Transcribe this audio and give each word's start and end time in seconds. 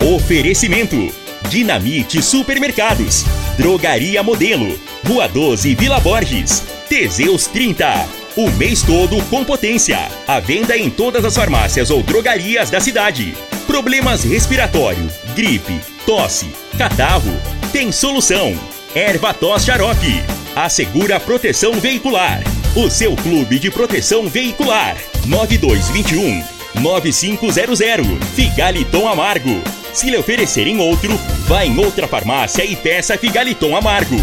Oferecimento: 0.00 1.12
Dinamite 1.48 2.22
Supermercados, 2.22 3.24
Drogaria 3.56 4.22
Modelo, 4.22 4.78
Rua 5.06 5.26
12 5.26 5.74
Vila 5.74 5.98
Borges, 6.00 6.62
Teseus 6.88 7.46
30. 7.46 8.06
O 8.36 8.50
mês 8.50 8.82
todo 8.82 9.16
com 9.30 9.42
potência. 9.42 9.98
A 10.26 10.38
venda 10.38 10.76
em 10.76 10.90
todas 10.90 11.24
as 11.24 11.34
farmácias 11.34 11.90
ou 11.90 12.02
drogarias 12.02 12.68
da 12.68 12.80
cidade. 12.80 13.34
Problemas 13.66 14.22
respiratório, 14.22 15.08
gripe, 15.34 15.80
tosse, 16.04 16.46
catarro. 16.76 17.32
Tem 17.72 17.90
solução. 17.90 18.54
Erva 18.94 19.32
tos 19.32 19.64
xarope. 19.64 20.22
Assegura 20.54 21.18
proteção 21.18 21.72
veicular. 21.80 22.42
O 22.74 22.90
seu 22.90 23.16
clube 23.16 23.58
de 23.58 23.70
proteção 23.70 24.28
veicular. 24.28 24.96
9221 25.26 26.44
9500. 26.80 28.06
Figaliton 28.34 29.08
Amargo. 29.08 29.62
Se 29.96 30.10
lhe 30.10 30.18
oferecerem 30.18 30.78
outro, 30.78 31.18
vá 31.48 31.64
em 31.64 31.78
outra 31.78 32.06
farmácia 32.06 32.62
e 32.62 32.76
peça 32.76 33.16
Figaliton 33.16 33.74
Amargo. 33.74 34.16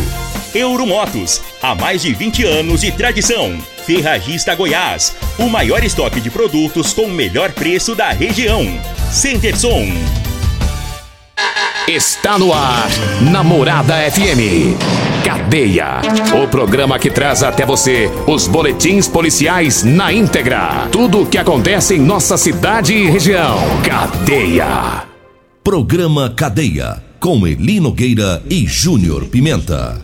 Euromotos, 0.53 1.41
há 1.63 1.73
mais 1.73 2.03
de 2.03 2.13
20 2.13 2.45
anos 2.45 2.81
de 2.81 2.91
tradição. 2.91 3.57
Ferragista 3.83 4.53
Goiás, 4.53 5.15
o 5.39 5.49
maior 5.49 5.83
estoque 5.83 6.21
de 6.21 6.29
produtos 6.29 6.93
com 6.93 7.05
o 7.05 7.11
melhor 7.11 7.51
preço 7.53 7.95
da 7.95 8.11
região. 8.11 8.63
Centerson. 9.11 9.91
Está 11.87 12.37
no 12.37 12.53
ar, 12.53 12.87
Namorada 13.31 13.95
FM. 14.11 14.77
Cadeia. 15.25 16.01
O 16.39 16.47
programa 16.47 16.99
que 16.99 17.09
traz 17.09 17.41
até 17.41 17.65
você 17.65 18.11
os 18.27 18.47
boletins 18.47 19.07
policiais 19.07 19.81
na 19.81 20.13
íntegra. 20.13 20.87
Tudo 20.91 21.23
o 21.23 21.25
que 21.25 21.39
acontece 21.39 21.95
em 21.95 21.99
nossa 21.99 22.37
cidade 22.37 22.93
e 22.93 23.09
região. 23.09 23.57
Cadeia. 23.83 25.12
Programa 25.63 26.29
Cadeia. 26.29 27.01
Com 27.21 27.47
Eli 27.47 27.79
Nogueira 27.79 28.43
e 28.49 28.67
Júnior 28.67 29.27
Pimenta. 29.27 30.01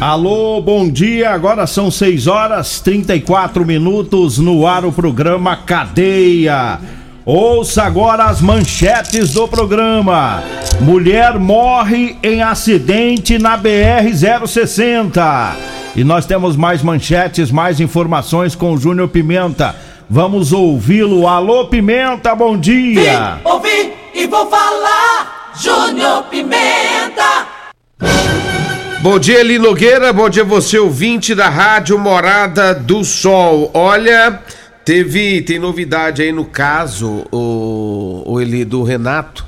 Alô, 0.00 0.60
bom 0.60 0.90
dia. 0.90 1.30
Agora 1.30 1.64
são 1.68 1.92
6 1.92 2.26
horas 2.26 2.80
34 2.80 3.64
minutos 3.64 4.38
no 4.38 4.66
ar 4.66 4.84
o 4.84 4.90
programa 4.90 5.56
Cadeia. 5.58 6.80
Ouça 7.24 7.84
agora 7.84 8.24
as 8.24 8.40
manchetes 8.40 9.32
do 9.32 9.46
programa. 9.46 10.42
Mulher 10.80 11.38
morre 11.38 12.16
em 12.20 12.42
acidente 12.42 13.38
na 13.38 13.56
BR 13.56 14.10
060. 14.44 15.56
E 15.94 16.02
nós 16.02 16.26
temos 16.26 16.56
mais 16.56 16.82
manchetes, 16.82 17.52
mais 17.52 17.78
informações 17.78 18.56
com 18.56 18.72
o 18.72 18.76
Júnior 18.76 19.06
Pimenta. 19.06 19.85
Vamos 20.08 20.52
ouvi-lo. 20.52 21.26
Alô, 21.26 21.66
Pimenta, 21.66 22.32
bom 22.32 22.56
dia. 22.56 23.34
Vim, 23.36 23.40
ouvi 23.44 23.92
e 24.14 24.26
vou 24.26 24.48
falar. 24.48 25.52
Júnior 25.60 26.24
Pimenta. 26.24 27.48
Bom 29.02 29.18
dia, 29.18 29.40
Eli 29.40 29.58
Nogueira. 29.58 30.12
Bom 30.12 30.28
dia, 30.28 30.44
você 30.44 30.78
ouvinte 30.78 31.34
da 31.34 31.48
Rádio 31.48 31.98
Morada 31.98 32.72
do 32.72 33.04
Sol. 33.04 33.68
Olha, 33.74 34.40
teve 34.84 35.42
tem 35.42 35.58
novidade 35.58 36.22
aí 36.22 36.30
no 36.30 36.44
caso, 36.44 37.24
o, 37.32 38.22
o 38.24 38.40
Eli 38.40 38.64
do 38.64 38.84
Renato, 38.84 39.44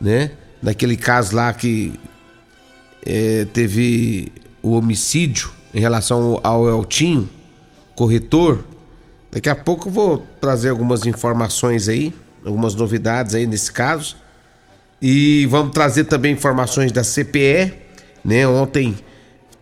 né? 0.00 0.32
Naquele 0.60 0.96
caso 0.96 1.36
lá 1.36 1.52
que 1.52 1.92
é, 3.06 3.46
teve 3.52 4.32
o 4.60 4.72
homicídio 4.72 5.50
em 5.72 5.78
relação 5.78 6.40
ao 6.42 6.68
Eltinho, 6.68 7.28
corretor. 7.94 8.64
Daqui 9.34 9.50
a 9.50 9.54
pouco 9.54 9.90
vou 9.90 10.26
trazer 10.40 10.70
algumas 10.70 11.04
informações 11.04 11.88
aí, 11.88 12.14
algumas 12.46 12.74
novidades 12.74 13.34
aí 13.34 13.46
nesse 13.46 13.70
caso. 13.70 14.16
E 15.02 15.44
vamos 15.50 15.74
trazer 15.74 16.04
também 16.04 16.32
informações 16.32 16.90
da 16.90 17.04
CPE 17.04 17.84
né? 18.24 18.46
Ontem 18.48 18.96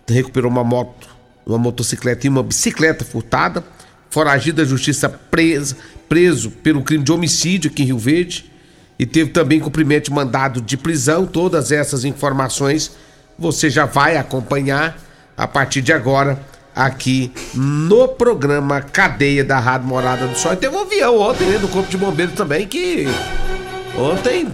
recuperou 0.09 0.51
uma 0.51 0.63
moto, 0.63 1.09
uma 1.45 1.59
motocicleta 1.59 2.27
e 2.27 2.31
uma 2.31 2.43
bicicleta 2.43 3.05
furtada. 3.05 3.65
Foragido 4.09 4.59
da 4.59 4.65
justiça 4.65 5.09
preso 5.09 6.51
pelo 6.63 6.83
crime 6.83 7.03
de 7.03 7.11
homicídio 7.11 7.71
aqui 7.71 7.83
em 7.83 7.87
Rio 7.87 7.99
Verde. 7.99 8.51
E 8.99 9.07
teve 9.07 9.31
também 9.31 9.59
cumprimento 9.59 10.05
de 10.05 10.13
mandado 10.13 10.61
de 10.61 10.77
prisão. 10.77 11.27
Todas 11.27 11.73
essas 11.73 12.05
informações 12.05 12.93
você 13.39 13.69
já 13.69 13.87
vai 13.87 14.17
acompanhar 14.17 14.97
a 15.37 15.49
partir 15.49 15.81
de 15.81 15.93
agora 15.93 16.39
aqui 16.75 17.31
no 17.55 18.09
programa 18.09 18.81
Cadeia 18.81 19.45
da 19.45 19.59
Rádio 19.59 19.89
Morada 19.89 20.27
do 20.27 20.37
Sol. 20.37 20.53
E 20.53 20.57
teve 20.57 20.75
um 20.75 20.81
avião 20.81 21.21
ontem, 21.21 21.47
né, 21.47 21.59
do 21.59 21.69
Corpo 21.69 21.91
de 21.91 21.97
Bombeiro 21.97 22.33
também, 22.33 22.67
que 22.67 23.07
ontem 23.97 24.49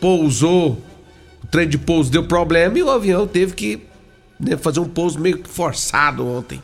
pousou 0.00 0.80
trem 1.50 1.68
de 1.68 1.78
pouso 1.78 2.10
deu 2.10 2.24
problema 2.24 2.78
e 2.78 2.82
o 2.82 2.90
avião 2.90 3.26
teve 3.26 3.54
que 3.54 3.82
né, 4.38 4.56
fazer 4.56 4.80
um 4.80 4.88
pouso 4.88 5.18
meio 5.18 5.40
forçado 5.44 6.26
ontem. 6.26 6.62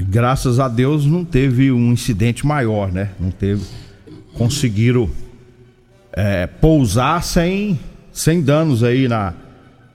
Graças 0.00 0.58
a 0.58 0.68
Deus 0.68 1.06
não 1.06 1.24
teve 1.24 1.70
um 1.70 1.92
incidente 1.92 2.46
maior, 2.46 2.92
né? 2.92 3.10
Não 3.18 3.30
teve. 3.30 3.64
Conseguiram 4.34 5.08
é, 6.12 6.46
pousar 6.46 7.22
sem, 7.22 7.78
sem 8.12 8.42
danos 8.42 8.82
aí 8.82 9.06
na, 9.06 9.32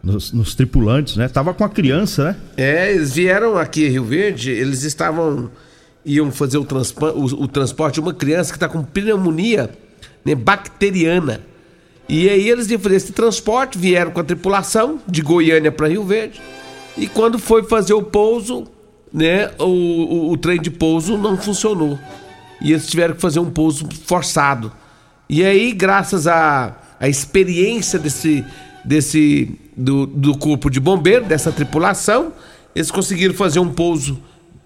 nos, 0.02 0.32
nos, 0.32 0.56
tripulantes, 0.56 1.18
né? 1.18 1.28
Tava 1.28 1.54
com 1.54 1.64
a 1.64 1.70
criança, 1.70 2.26
né? 2.26 2.36
É, 2.58 2.94
eles 2.94 3.14
vieram 3.14 3.58
aqui 3.58 3.86
em 3.86 3.90
Rio 3.90 4.06
Verde, 4.06 4.52
eles 4.52 4.84
estavam. 4.84 5.52
iam 6.06 6.32
fazer 6.32 6.58
o, 6.58 6.62
o, 6.62 7.24
o 7.44 7.48
transporte 7.48 7.96
de 7.96 8.02
uma 8.02 8.14
criança 8.14 8.52
que 8.52 8.58
está 8.58 8.70
com 8.70 8.84
pneumonia 8.84 9.70
né, 10.24 10.36
bacteriana. 10.36 11.42
E 12.08 12.28
aí 12.28 12.50
eles 12.50 12.70
iam 12.72 12.80
fazer 12.80 12.96
esse 12.96 13.12
transporte, 13.12 13.78
vieram 13.78 14.12
com 14.12 14.20
a 14.20 14.24
tripulação 14.24 15.00
de 15.08 15.22
Goiânia 15.22 15.72
para 15.72 15.88
Rio 15.88 16.04
Verde. 16.04 16.42
E 16.98 17.08
quando 17.08 17.38
foi 17.38 17.64
fazer 17.64 17.94
o 17.94 18.02
pouso, 18.02 18.66
né, 19.14 19.52
o, 19.60 19.64
o, 19.64 20.32
o, 20.32 20.38
trem 20.38 20.60
de 20.60 20.72
pouso 20.72 21.18
não 21.18 21.38
funcionou. 21.38 22.00
E 22.62 22.72
eles 22.72 22.88
tiveram 22.88 23.14
que 23.14 23.22
fazer 23.22 23.40
um 23.40 23.50
pouso 23.50 23.88
forçado. 24.06 24.72
E 25.30 25.46
aí, 25.46 25.72
graças 25.72 26.26
à, 26.26 26.76
à 27.00 27.08
experiência 27.08 28.00
desse, 28.00 28.44
desse 28.84 29.56
do, 29.80 30.06
do 30.06 30.38
corpo 30.38 30.70
de 30.70 30.80
bombeiro, 30.80 31.26
dessa 31.26 31.52
tripulação, 31.52 32.34
eles 32.76 32.92
conseguiram 32.92 33.34
fazer 33.34 33.60
um 33.60 33.70
pouso 33.70 34.20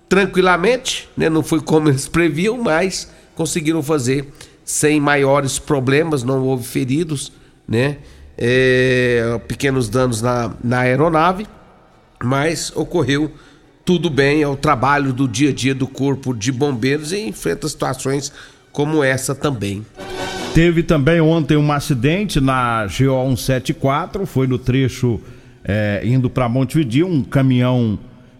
tranquilamente, 0.09 1.07
né? 1.15 1.29
Não 1.29 1.43
foi 1.43 1.61
como 1.61 1.89
eles 1.89 2.07
previam, 2.07 2.57
mas 2.57 3.09
conseguiram 3.35 3.83
fazer 3.83 4.33
sem 4.65 4.99
maiores 4.99 5.59
problemas, 5.59 6.23
não 6.23 6.43
houve 6.43 6.65
feridos, 6.65 7.31
né? 7.67 7.97
É, 8.35 9.39
pequenos 9.47 9.87
danos 9.87 10.21
na, 10.21 10.51
na 10.63 10.79
aeronave, 10.79 11.45
mas 12.23 12.71
ocorreu 12.75 13.31
tudo 13.85 14.09
bem, 14.09 14.41
é 14.41 14.47
o 14.47 14.55
trabalho 14.55 15.13
do 15.13 15.27
dia 15.27 15.49
a 15.49 15.53
dia 15.53 15.75
do 15.75 15.85
Corpo 15.85 16.33
de 16.33 16.51
Bombeiros 16.51 17.11
e 17.11 17.19
enfrenta 17.19 17.67
situações 17.67 18.31
como 18.71 19.03
essa 19.03 19.35
também. 19.35 19.85
Teve 20.53 20.83
também 20.83 21.19
ontem 21.19 21.57
um 21.57 21.71
acidente 21.71 22.39
na 22.39 22.85
GO 22.85 23.35
174, 23.35 24.23
foi 24.27 24.45
no 24.45 24.59
trecho 24.59 25.19
é, 25.65 26.03
indo 26.05 26.29
para 26.29 26.47
Montevideo, 26.47 27.07
um 27.07 27.23
caminhão 27.23 27.97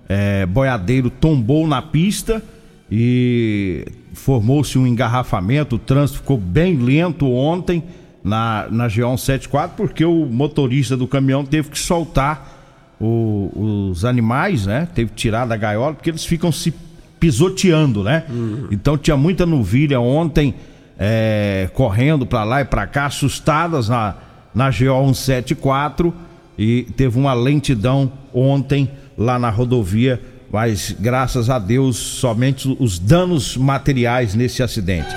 é, 0.07 0.46
boiadeiro 0.46 1.09
tombou 1.09 1.68
na 1.68 1.81
pista 1.81 2.44
e 2.91 3.84
formou-se 4.13 4.78
um 4.78 4.85
engarrafamento, 4.85 5.78
o 5.78 5.79
trânsito 5.79 6.19
ficou 6.19 6.38
bem 6.38 6.78
lento 6.78 7.28
ontem 7.31 7.84
na, 8.24 8.68
na 8.69 8.88
G174, 8.88 9.72
porque 9.75 10.06
o 10.06 10.28
motorista 10.28 10.95
do 10.95 11.07
caminhão 11.07 11.44
teve 11.44 11.72
que 11.72 11.80
soltar 11.80 12.94
o, 13.01 13.90
os 13.90 14.06
animais, 14.06 14.68
né? 14.68 14.88
Teve 14.94 15.09
que 15.09 15.16
tirar 15.16 15.47
da 15.47 15.57
gaiola, 15.57 15.95
porque 15.95 16.12
eles 16.12 16.24
ficam 16.24 16.51
se 16.51 16.72
pisoteando, 17.19 18.03
né? 18.03 18.24
Uhum. 18.30 18.68
Então 18.69 18.97
tinha 19.00 19.18
muita 19.18 19.47
novilha 19.47 20.00
ontem 20.00 20.53
é, 20.98 21.70
correndo 21.74 22.26
para 22.26 22.44
lá 22.44 22.62
e 22.62 22.66
para 22.66 22.86
cá, 22.88 23.08
assustadas 23.08 23.90
na, 23.90 24.16
na 24.54 24.69
GO174 24.69 26.13
e 26.57 26.84
teve 26.95 27.18
uma 27.18 27.34
lentidão 27.34 28.12
ontem 28.34 28.90
lá 29.18 29.38
na 29.40 29.50
rodovia 29.50 30.19
mas 30.54 30.95
graças 31.00 31.50
a 31.50 31.57
Deus 31.57 31.98
somente 31.98 32.78
os 32.80 33.00
danos 33.00 33.57
materiais 33.57 34.36
nesse 34.36 34.62
acidente. 34.62 35.10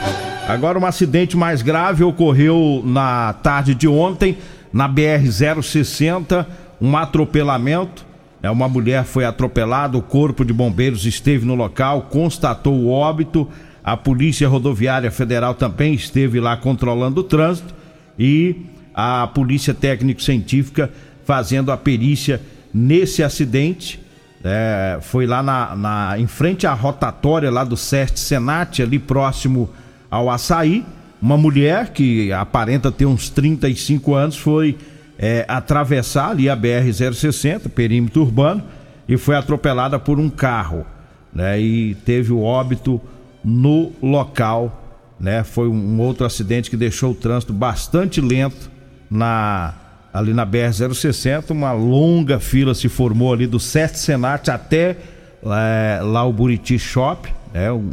Agora 0.49 0.79
um 0.79 0.87
acidente 0.87 1.37
mais 1.37 1.61
grave 1.61 2.03
ocorreu 2.03 2.83
na 2.83 3.35
tarde 3.35 3.75
de 3.75 3.87
ontem 3.87 4.39
na 4.73 4.89
BR 4.89 5.31
060, 5.63 6.49
um 6.81 6.97
atropelamento. 6.97 8.07
É, 8.43 8.51
uma 8.51 8.67
mulher 8.67 9.05
foi 9.05 9.27
atropelada, 9.27 9.99
o 9.99 10.03
corpo 10.03 10.43
de 10.43 10.55
bombeiros 10.55 11.05
esteve 11.05 11.45
no 11.45 11.55
local, 11.55 12.09
constatou 12.11 12.73
o 12.73 12.89
óbito. 12.89 13.47
A 13.87 13.97
Polícia 13.97 14.49
Rodoviária 14.49 15.13
Federal 15.13 15.55
também 15.55 15.95
esteve 15.95 16.41
lá 16.41 16.57
controlando 16.57 17.21
o 17.21 17.25
trânsito 17.25 17.73
e 18.19 18.67
a 18.93 19.29
Polícia 19.29 19.73
Técnico-Científica 19.73 20.91
fazendo 21.25 21.71
a 21.71 21.77
perícia 21.77 22.41
nesse 22.75 23.23
acidente 23.23 24.05
é, 24.45 24.99
foi 25.01 25.25
lá 25.25 25.41
na, 25.41 25.77
na, 25.77 26.19
em 26.19 26.27
frente 26.27 26.67
à 26.67 26.73
rotatória 26.73 27.51
lá 27.51 27.63
do 27.63 27.77
SEST 27.77 28.19
Senat, 28.19 28.83
ali 28.83 28.99
próximo 28.99 29.71
ao 30.11 30.31
Açaí. 30.31 30.85
uma 31.23 31.37
mulher 31.37 31.91
que 31.91 32.33
aparenta 32.33 32.91
ter 32.93 33.07
uns 33.07 33.31
35 33.31 34.15
anos 34.15 34.37
foi 34.37 34.77
é, 35.19 35.45
atravessar 35.49 36.31
ali 36.31 36.49
a 36.49 36.57
BR-060, 36.57 37.69
perímetro 37.69 38.23
urbano, 38.23 38.63
e 39.09 39.17
foi 39.17 39.37
atropelada 39.37 39.99
por 39.99 40.19
um 40.19 40.29
carro, 40.29 40.85
né? 41.33 41.61
E 41.61 41.95
teve 42.05 42.33
o 42.33 42.43
óbito 42.43 43.01
no 43.47 43.93
local, 44.03 45.15
né? 45.21 45.45
Foi 45.45 45.69
um 45.69 46.01
outro 46.01 46.27
acidente 46.27 46.69
que 46.69 46.77
deixou 46.77 47.13
o 47.13 47.15
trânsito 47.15 47.53
bastante 47.53 48.21
lento 48.21 48.69
na 49.09 49.73
ali 50.13 50.33
na 50.33 50.47
BR-060, 50.47 51.51
uma 51.51 51.73
longa 51.73 52.41
fila 52.41 52.75
se 52.75 52.89
formou 52.89 53.35
ali 53.35 53.47
do 53.47 53.61
Sete 53.61 53.99
Senat 53.99 54.51
até 54.51 54.97
é, 55.45 56.01
lá 56.03 56.25
o 56.25 56.33
Buriti 56.33 56.79
Shop, 56.79 57.33
né? 57.53 57.71
Um 57.71 57.93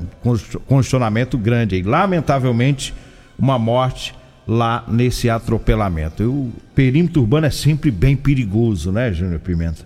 congestionamento 0.66 1.38
grande 1.38 1.76
aí. 1.76 1.84
Lamentavelmente, 1.84 2.94
uma 3.38 3.60
morte 3.60 4.16
lá 4.48 4.86
nesse 4.88 5.30
atropelamento. 5.30 6.24
E 6.24 6.26
o 6.26 6.50
perímetro 6.74 7.22
urbano 7.22 7.46
é 7.46 7.52
sempre 7.52 7.92
bem 7.92 8.16
perigoso, 8.16 8.92
né, 8.92 9.12
Júnior 9.12 9.40
Pimenta? 9.42 9.86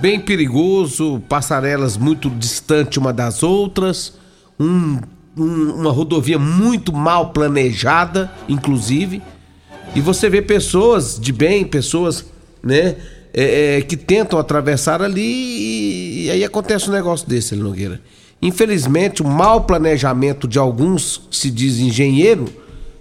Bem 0.00 0.20
perigoso, 0.20 1.22
passarelas 1.28 1.96
muito 1.96 2.28
distantes 2.28 2.98
uma 2.98 3.12
das 3.12 3.42
outras, 3.42 4.18
um, 4.58 4.98
um, 5.36 5.72
uma 5.72 5.90
rodovia 5.90 6.38
muito 6.38 6.92
mal 6.92 7.30
planejada, 7.30 8.30
inclusive. 8.48 9.22
E 9.94 10.00
você 10.00 10.28
vê 10.28 10.42
pessoas 10.42 11.18
de 11.18 11.32
bem, 11.32 11.64
pessoas, 11.64 12.24
né, 12.62 12.96
é, 13.32 13.76
é, 13.76 13.82
que 13.82 13.96
tentam 13.96 14.38
atravessar 14.38 15.02
ali 15.02 15.22
e, 15.22 16.26
e, 16.26 16.30
aí 16.30 16.44
acontece 16.44 16.88
um 16.88 16.92
negócio 16.92 17.28
desse, 17.28 17.54
Nogueira. 17.54 18.00
Infelizmente, 18.40 19.22
o 19.22 19.26
mau 19.26 19.64
planejamento 19.64 20.48
de 20.48 20.58
alguns 20.58 21.22
que 21.30 21.36
se 21.36 21.50
diz 21.50 21.78
engenheiro, 21.78 22.46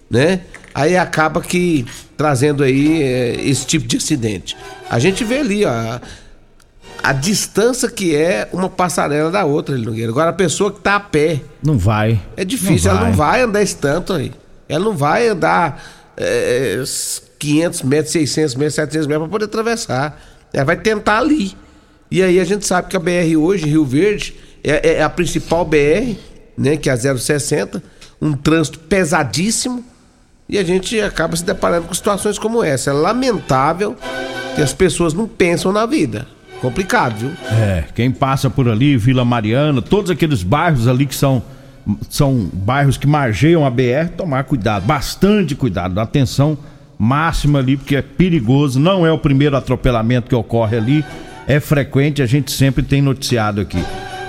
né, 0.10 0.42
aí 0.74 0.98
acaba 0.98 1.42
que 1.42 1.86
trazendo 2.18 2.63
aí 2.63 3.01
é, 3.01 3.42
esse 3.46 3.66
tipo 3.66 3.88
de 3.88 3.98
acidente. 3.98 4.56
A 4.90 5.00
gente 5.00 5.24
vê 5.24 5.40
ali, 5.40 5.66
ó, 5.66 6.00
a 7.03 7.13
distância 7.13 7.89
que 7.89 8.15
é 8.15 8.50
uma 8.51 8.69
passarela 8.69 9.30
da 9.30 9.45
outra, 9.45 9.77
Nogueira. 9.77 10.12
Agora 10.12 10.30
a 10.30 10.33
pessoa 10.33 10.71
que 10.71 10.80
tá 10.80 10.95
a 10.95 11.00
pé. 11.00 11.42
Não 11.63 11.77
vai. 11.77 12.21
É 12.36 12.44
difícil, 12.44 12.92
não 12.92 13.00
ela 13.00 13.07
não 13.09 13.15
vai 13.15 13.42
andar 13.42 13.62
esse 13.62 13.75
tanto 13.75 14.13
aí. 14.13 14.31
Ela 14.68 14.86
não 14.86 14.95
vai 14.95 15.27
andar 15.27 15.83
é, 16.18 16.83
500 17.38 17.81
metros, 17.83 18.12
600 18.12 18.56
metros, 18.56 18.75
700 18.75 19.07
metros 19.07 19.24
para 19.24 19.31
poder 19.31 19.45
atravessar. 19.45 20.21
Ela 20.51 20.65
vai 20.65 20.77
tentar 20.77 21.19
ali. 21.19 21.56
E 22.09 22.24
aí 22.24 22.39
a 22.39 22.44
gente 22.44 22.65
sabe 22.65 22.88
que 22.88 22.95
a 22.95 23.00
BR 23.00 23.38
hoje, 23.38 23.65
Rio 23.65 23.86
Verde, 23.86 24.36
é, 24.63 24.95
é 24.95 25.03
a 25.03 25.09
principal 25.09 25.65
BR, 25.65 26.15
né, 26.57 26.77
que 26.77 26.89
é 26.89 26.94
a 26.94 26.98
060, 26.98 27.83
um 28.21 28.33
trânsito 28.33 28.80
pesadíssimo. 28.80 29.83
E 30.48 30.57
a 30.57 30.63
gente 30.63 31.00
acaba 31.01 31.36
se 31.36 31.44
deparando 31.44 31.88
com 31.88 31.94
situações 31.94 32.38
como 32.38 32.63
essa. 32.63 32.91
É 32.91 32.94
lamentável 32.94 33.95
que 34.56 34.62
as 34.62 34.74
pessoas 34.74 35.13
não 35.13 35.27
pensam 35.27 35.71
na 35.71 35.86
vida. 35.86 36.27
Complicado, 36.62 37.18
viu? 37.18 37.31
É, 37.52 37.84
quem 37.94 38.12
passa 38.12 38.50
por 38.50 38.68
ali, 38.68 38.98
Vila 38.98 39.24
Mariana, 39.24 39.81
todos 39.81 40.10
aqueles 40.10 40.44
bairros 40.44 40.88
ali 40.88 41.06
que 41.06 41.16
são 41.16 41.44
são 42.10 42.50
bairros 42.52 42.98
que 42.98 43.06
margeiam 43.06 43.66
a 43.66 43.69
BR, 43.69 44.10
tomar 44.18 44.44
cuidado, 44.46 44.84
bastante 44.86 45.54
cuidado, 45.54 46.00
atenção 46.00 46.57
máxima 46.98 47.60
ali, 47.60 47.78
porque 47.78 47.96
é 47.96 48.02
perigoso, 48.02 48.80
não 48.80 49.06
é 49.06 49.12
o 49.12 49.18
primeiro 49.18 49.56
atropelamento 49.56 50.28
que 50.28 50.36
ocorre 50.36 50.78
ali, 50.78 51.06
é 51.48 51.60
frequente, 51.60 52.22
a 52.22 52.25
gente 52.25 52.52
sempre 52.52 52.81
tem 52.81 53.01
noticiado 53.01 53.62
aqui. 53.62 53.84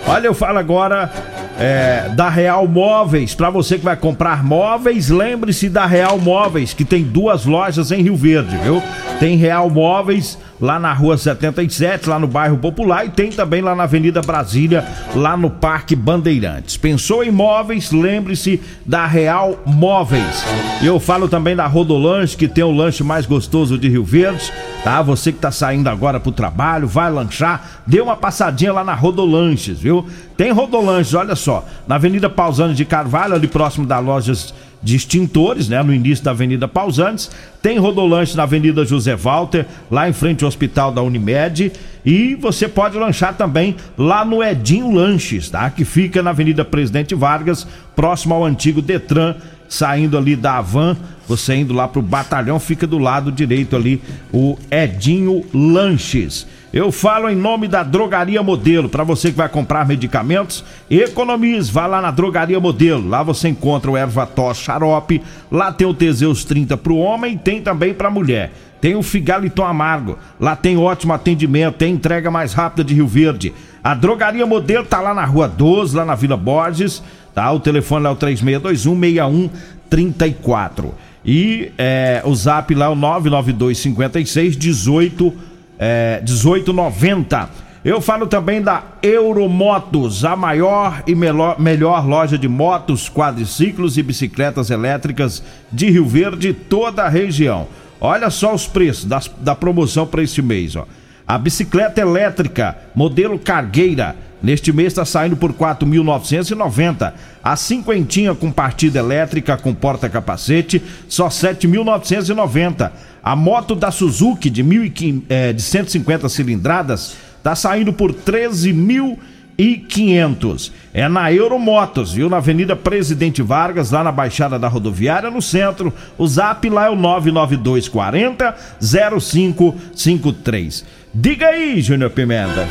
Olha, 0.07 0.27
eu 0.27 0.35
falo 0.35 0.59
agora 0.59 1.11
é, 1.59 2.11
da 2.15 2.29
Real 2.29 2.67
Móveis. 2.67 3.35
Para 3.35 3.51
você 3.51 3.79
que 3.79 3.85
vai 3.85 3.97
comprar 3.97 4.45
móveis, 4.45 5.09
lembre-se 5.09 5.69
da 5.69 5.87
Real 5.87 6.19
Móveis, 6.19 6.75
que 6.75 6.85
tem 6.85 7.03
duas 7.03 7.45
lojas 7.45 7.91
em 7.91 8.03
Rio 8.03 8.17
Verde, 8.17 8.57
viu? 8.59 8.83
Tem 9.19 9.37
Real 9.37 9.71
Móveis 9.71 10.39
lá 10.61 10.79
na 10.79 10.93
rua 10.93 11.17
77, 11.19 12.09
lá 12.09 12.19
no 12.19 12.27
bairro 12.27 12.59
Popular, 12.59 13.05
e 13.05 13.11
tem 13.11 13.31
também 13.31 13.61
lá 13.61 13.75
na 13.75 13.85
Avenida 13.85 14.21
Brasília, 14.23 14.85
lá 15.15 15.37
no 15.37 15.51
Parque 15.51 15.95
Bandeirantes. 15.95 16.77
Pensou 16.77 17.23
em 17.23 17.31
móveis? 17.31 17.91
Lembre-se 17.93 18.61
da 18.85 19.07
Real 19.07 19.59
Móveis. 19.67 20.45
Eu 20.83 20.99
falo 20.99 21.29
também 21.29 21.55
da 21.55 21.67
Rodolanche, 21.67 22.37
que 22.37 22.49
tem 22.49 22.65
o 22.65 22.73
lanche 22.73 23.05
mais 23.05 23.27
gostoso 23.27 23.79
de 23.79 23.89
Rio 23.89 24.05
Verde, 24.05 24.53
tá? 24.83 25.03
Você 25.03 25.33
que 25.33 25.39
tá 25.39 25.51
saindo 25.51 25.89
agora 25.89 26.19
pro 26.21 26.33
trabalho, 26.33 26.87
vai 26.87 27.11
lanchar, 27.11 27.83
dê 27.87 28.01
uma 28.01 28.17
passadinha 28.17 28.73
lá 28.73 28.85
na 28.85 28.95
Rodolanches, 28.95 29.79
viu? 29.79 30.07
Tem 30.37 30.53
Rodolanches, 30.53 31.15
olha 31.15 31.35
só, 31.35 31.46
na 31.87 31.95
Avenida 31.95 32.29
Pausanias 32.29 32.77
de 32.77 32.85
Carvalho, 32.85 33.35
ali 33.35 33.47
próximo 33.47 33.87
das 33.87 34.05
lojas 34.05 34.55
de 34.83 34.95
extintores, 34.95 35.69
né? 35.69 35.83
No 35.83 35.93
início 35.93 36.25
da 36.25 36.31
Avenida 36.31 36.69
Pausantes. 36.69 37.31
Tem 37.61 37.79
Rodolanche 37.79 38.37
na 38.37 38.45
Avenida 38.45 38.85
José 38.85 39.17
Walter, 39.17 39.67
lá 39.91 40.09
em 40.09 40.13
frente 40.13 40.45
ao 40.45 40.49
Hospital 40.49 40.93
da 40.93 41.03
Unimed. 41.03 41.73
E 42.05 42.37
você 42.37 42.69
pode 42.69 42.97
lanchar 42.97 43.35
também 43.35 43.75
lá 43.99 44.25
no 44.25 44.43
Edinho 44.43 44.93
Lanches, 44.93 45.51
tá? 45.51 45.69
Que 45.71 45.85
fica 45.85 46.23
na 46.23 46.31
Avenida 46.31 46.65
Presidente 46.65 47.15
Vargas, 47.15 47.67
próximo 47.97 48.35
ao 48.35 48.45
antigo 48.45 48.81
Detran, 48.81 49.35
saindo 49.69 50.17
ali 50.17 50.37
da 50.37 50.59
Avan, 50.59 50.97
você 51.29 51.57
indo 51.57 51.75
lá 51.75 51.89
pro 51.89 52.01
batalhão, 52.01 52.61
fica 52.61 52.87
do 52.87 52.99
lado 52.99 53.33
direito 53.33 53.75
ali 53.75 54.01
o 54.33 54.57
Edinho 54.71 55.45
Lanches. 55.53 56.47
Eu 56.73 56.93
falo 56.93 57.31
em 57.31 57.35
nome 57.35 57.69
da 57.69 57.83
Drogaria 57.83 58.43
Modelo. 58.43 58.89
Para 58.89 59.03
você 59.03 59.31
que 59.31 59.37
vai 59.37 59.49
comprar 59.49 59.87
medicamentos, 59.87 60.63
economize. 60.91 61.73
Vá 61.73 61.87
lá 61.87 62.03
na 62.03 62.11
Drogaria 62.11 62.61
Modelo. 62.61 63.09
Lá 63.09 63.23
você 63.23 63.49
encontra 63.49 63.91
o 63.91 63.97
Ervator 63.97 64.55
Xarope. 64.55 65.23
Lá 65.51 65.73
tem 65.73 65.87
o 65.87 65.95
Teseus 65.95 66.45
30 66.45 66.77
para 66.77 66.93
o 66.93 66.99
homem 66.99 67.33
e 67.35 67.39
tem 67.39 67.63
também 67.63 67.95
para 67.95 68.09
a 68.09 68.11
mulher. 68.11 68.53
Tem 68.79 68.95
o 68.95 69.03
Figaliton 69.03 69.65
Amargo. 69.65 70.19
Lá 70.39 70.55
tem 70.55 70.77
ótimo 70.77 71.15
atendimento, 71.15 71.77
tem 71.77 71.95
entrega 71.95 72.31
mais 72.31 72.53
rápida 72.53 72.85
de 72.85 72.95
Rio 72.95 73.07
Verde. 73.07 73.55
A 73.83 73.95
Drogaria 73.95 74.45
Modelo 74.45 74.85
tá 74.85 75.01
lá 75.01 75.15
na 75.15 75.25
Rua 75.25 75.49
12, 75.49 75.97
lá 75.97 76.05
na 76.05 76.15
Vila 76.15 76.37
Borges. 76.37 77.03
Tá? 77.37 77.53
O 77.53 77.61
telefone 77.61 78.07
é 78.07 78.09
o 78.09 78.17
3621 78.17 79.51
6134. 79.91 80.95
E 81.23 81.71
é, 81.77 82.23
o 82.25 82.35
zap 82.35 82.75
lá 82.75 82.87
é 82.87 82.89
o 82.89 82.95
992 82.95 83.77
56 83.77 84.57
18 84.57 85.35
é, 85.79 86.23
1890. 86.25 87.51
Eu 87.85 88.01
falo 88.01 88.27
também 88.27 88.63
da 88.63 88.83
Euromotos, 89.03 90.25
a 90.25 90.35
maior 90.35 91.03
e 91.07 91.15
melhor, 91.15 91.61
melhor 91.61 92.09
loja 92.09 92.39
de 92.39 92.49
motos, 92.49 93.11
quadriciclos 93.11 93.99
e 93.99 94.03
bicicletas 94.03 94.71
elétricas 94.71 95.43
de 95.71 95.91
Rio 95.91 96.07
Verde, 96.07 96.55
toda 96.55 97.03
a 97.03 97.09
região. 97.11 97.69
Olha 98.01 98.31
só 98.31 98.55
os 98.55 98.67
preços 98.67 99.05
das, 99.05 99.31
da 99.41 99.55
promoção 99.55 100.07
para 100.07 100.23
este 100.23 100.41
mês, 100.41 100.75
ó. 100.75 100.87
A 101.29 101.37
bicicleta 101.37 102.01
elétrica, 102.01 102.79
modelo 102.95 103.39
cargueira, 103.39 104.17
neste 104.47 104.73
mês 104.73 104.93
está 104.93 105.05
saindo 105.05 105.37
por 105.37 105.53
4.990. 105.53 107.13
A 107.43 107.57
cinquentinha 107.57 108.33
com 108.33 108.53
partida 108.53 109.01
elétrica 109.01 109.57
com 109.57 109.75
porta-capacete, 109.75 110.81
só 111.09 111.27
7.990. 111.27 112.93
A 113.25 113.35
moto 113.35 113.75
da 113.75 113.91
Suzuki 113.91 114.49
de, 114.49 114.63
mil 114.63 114.85
e, 114.85 115.25
é, 115.29 115.53
de 115.53 115.61
150 115.61 116.29
cilindradas 116.29 117.17
tá 117.43 117.57
saindo 117.57 117.93
por 117.93 118.13
13.500. 118.13 120.71
É 120.95 121.09
na 121.09 121.33
Euromotos, 121.33 122.13
viu? 122.13 122.31
Na 122.31 122.37
Avenida 122.37 122.77
Presidente 122.77 123.43
Vargas, 123.43 123.91
lá 123.91 124.05
na 124.05 124.13
Baixada 124.13 124.61
da 124.61 124.69
Rodoviária, 124.69 125.29
no 125.29 125.43
centro. 125.43 125.93
O 126.17 126.29
zap 126.29 126.71
lá 126.71 126.87
é 126.87 126.91
o 126.91 126.95
99240 126.95 128.55
0553. 128.81 130.85
Diga 131.13 131.49
aí, 131.49 131.83
Júnior 131.83 132.11
Pimenta. 132.11 132.69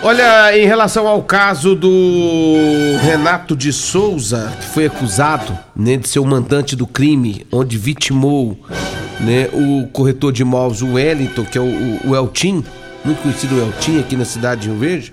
Olha, 0.00 0.56
em 0.56 0.64
relação 0.64 1.08
ao 1.08 1.22
caso 1.24 1.74
do 1.74 1.90
Renato 3.02 3.56
de 3.56 3.72
Souza, 3.72 4.56
que 4.60 4.66
foi 4.66 4.86
acusado 4.86 5.58
né, 5.74 5.96
de 5.96 6.08
ser 6.08 6.20
o 6.20 6.24
mandante 6.24 6.76
do 6.76 6.86
crime, 6.86 7.44
onde 7.50 7.76
vitimou 7.76 8.56
né, 9.18 9.48
o 9.52 9.88
corretor 9.88 10.32
de 10.32 10.42
imóveis, 10.42 10.82
o 10.82 10.92
Wellington, 10.92 11.44
que 11.44 11.58
é 11.58 11.60
o, 11.60 12.08
o 12.10 12.14
Eltim, 12.14 12.64
muito 13.04 13.22
conhecido 13.22 13.58
Eltim 13.58 13.98
aqui 13.98 14.14
na 14.14 14.24
cidade 14.24 14.62
de 14.62 14.68
Rio 14.68 14.78
Verde, 14.78 15.12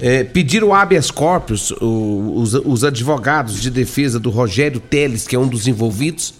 é, 0.00 0.24
pediram 0.24 0.74
habeas 0.74 1.10
corpus, 1.10 1.70
o, 1.72 2.32
os, 2.36 2.54
os, 2.54 2.84
advogados 2.84 3.60
de 3.60 3.70
defesa 3.70 4.18
do 4.18 4.30
Rogério 4.30 4.80
Teles, 4.80 5.28
que 5.28 5.36
é 5.36 5.38
um 5.38 5.46
dos 5.46 5.68
envolvidos, 5.68 6.32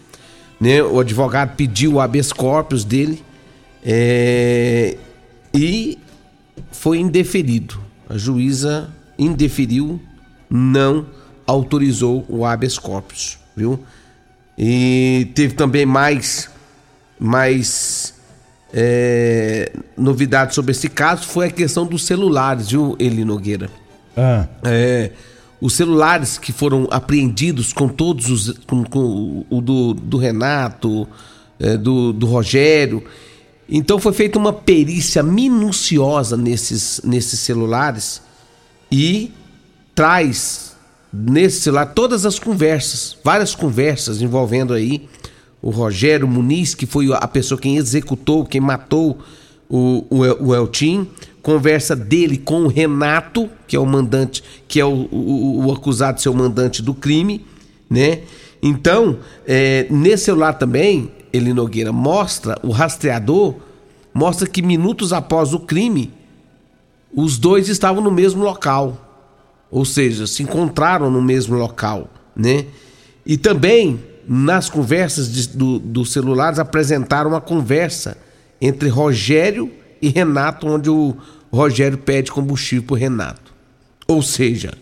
né, 0.58 0.82
o 0.82 0.98
advogado 0.98 1.54
pediu 1.54 1.94
o 1.94 2.00
habeas 2.00 2.32
corpus 2.32 2.82
dele 2.82 3.22
é, 3.84 4.96
e 5.52 5.98
foi 6.70 6.98
indeferido. 6.98 7.80
A 8.08 8.16
juíza 8.16 8.90
indeferiu, 9.18 10.00
não 10.50 11.06
autorizou 11.46 12.24
o 12.28 12.44
habeas 12.44 12.78
corpus, 12.78 13.38
viu? 13.56 13.82
E 14.56 15.30
teve 15.34 15.54
também 15.54 15.86
mais 15.86 16.50
mais 17.18 18.14
é, 18.72 19.70
novidades 19.96 20.54
sobre 20.54 20.72
esse 20.72 20.88
caso 20.88 21.24
foi 21.26 21.46
a 21.46 21.50
questão 21.50 21.86
dos 21.86 22.04
celulares, 22.04 22.70
viu, 22.70 22.96
Eli 22.98 23.24
Nogueira? 23.24 23.70
Ah. 24.16 24.46
É, 24.64 25.12
os 25.60 25.74
celulares 25.74 26.38
que 26.38 26.52
foram 26.52 26.88
apreendidos 26.90 27.72
com 27.72 27.86
todos 27.86 28.28
os. 28.30 28.58
com, 28.66 28.82
com 28.82 29.46
o 29.48 29.60
do, 29.60 29.94
do 29.94 30.16
Renato, 30.16 31.06
é, 31.60 31.76
do, 31.76 32.12
do 32.12 32.26
Rogério. 32.26 33.04
Então 33.68 33.98
foi 33.98 34.12
feita 34.12 34.38
uma 34.38 34.52
perícia 34.52 35.22
minuciosa 35.22 36.36
nesses, 36.36 37.00
nesses 37.04 37.40
celulares 37.40 38.20
e 38.90 39.32
traz 39.94 40.72
nesse 41.12 41.60
celular 41.60 41.86
todas 41.86 42.24
as 42.24 42.38
conversas, 42.38 43.16
várias 43.22 43.54
conversas 43.54 44.22
envolvendo 44.22 44.72
aí 44.72 45.08
o 45.60 45.70
Rogério 45.70 46.26
Muniz, 46.26 46.74
que 46.74 46.86
foi 46.86 47.12
a 47.12 47.28
pessoa 47.28 47.60
quem 47.60 47.76
executou, 47.76 48.44
quem 48.44 48.60
matou 48.60 49.18
o, 49.68 50.04
o, 50.10 50.48
o 50.48 50.54
Eltim, 50.54 51.08
conversa 51.40 51.94
dele 51.94 52.36
com 52.36 52.64
o 52.64 52.68
Renato, 52.68 53.48
que 53.66 53.76
é 53.76 53.78
o 53.78 53.86
mandante, 53.86 54.42
que 54.66 54.80
é 54.80 54.84
o, 54.84 55.08
o, 55.10 55.66
o 55.66 55.72
acusado 55.72 56.16
de 56.16 56.22
ser 56.22 56.28
o 56.30 56.34
mandante 56.34 56.82
do 56.82 56.92
crime, 56.92 57.44
né? 57.88 58.20
Então, 58.62 59.18
é, 59.46 59.86
nesse 59.90 60.26
celular 60.26 60.54
também, 60.54 61.10
ele 61.32 61.54
Nogueira 61.54 61.92
mostra, 61.92 62.58
o 62.62 62.70
rastreador 62.70 63.56
mostra 64.12 64.46
que 64.46 64.62
minutos 64.62 65.12
após 65.12 65.54
o 65.54 65.60
crime, 65.60 66.12
os 67.14 67.38
dois 67.38 67.68
estavam 67.68 68.02
no 68.02 68.10
mesmo 68.10 68.42
local. 68.42 69.08
Ou 69.70 69.84
seja, 69.84 70.26
se 70.26 70.42
encontraram 70.42 71.10
no 71.10 71.22
mesmo 71.22 71.56
local, 71.56 72.10
né? 72.36 72.66
E 73.24 73.38
também 73.38 74.00
nas 74.28 74.68
conversas 74.68 75.32
de, 75.32 75.48
do, 75.48 75.78
dos 75.78 76.12
celulares 76.12 76.58
apresentaram 76.58 77.30
uma 77.30 77.40
conversa 77.40 78.16
entre 78.60 78.88
Rogério 78.88 79.72
e 80.00 80.08
Renato, 80.08 80.66
onde 80.66 80.90
o 80.90 81.16
Rogério 81.50 81.98
pede 81.98 82.30
combustível 82.30 82.84
pro 82.84 82.96
Renato. 82.96 83.52
Ou 84.06 84.20
seja, 84.20 84.74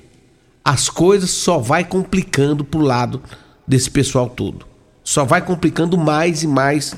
as 0.64 0.88
coisas 0.88 1.30
só 1.30 1.58
vai 1.58 1.84
complicando 1.84 2.64
pro 2.64 2.80
lado 2.80 3.22
desse 3.66 3.90
pessoal 3.90 4.28
todo. 4.28 4.69
Só 5.10 5.24
vai 5.24 5.42
complicando 5.42 5.98
mais 5.98 6.44
e 6.44 6.46
mais 6.46 6.94